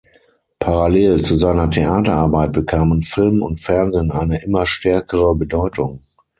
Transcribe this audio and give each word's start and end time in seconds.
Parallel 0.59 1.21
zu 1.21 1.35
seiner 1.35 1.69
Theaterarbeit 1.69 2.53
bekamen 2.53 3.03
Film 3.03 3.43
und 3.43 3.59
Fernsehen 3.59 4.09
eine 4.09 4.43
immer 4.43 4.65
stärkere 4.65 5.35
Bedeutung. 5.35 6.01